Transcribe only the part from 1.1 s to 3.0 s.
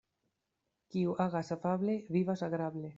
agas afable, vivas agrable.